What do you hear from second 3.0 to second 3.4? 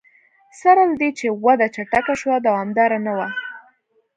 نه وه.